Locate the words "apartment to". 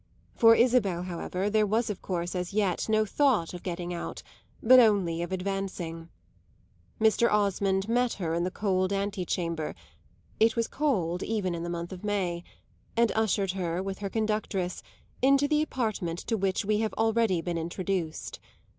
15.61-16.35